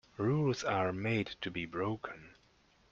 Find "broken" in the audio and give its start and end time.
1.67-2.33